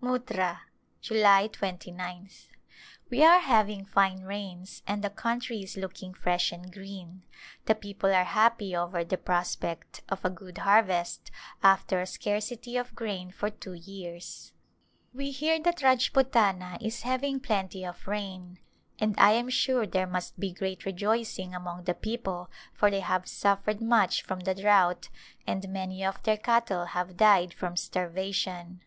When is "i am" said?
19.18-19.50